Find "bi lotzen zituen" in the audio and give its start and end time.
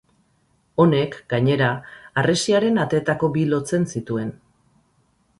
3.35-4.33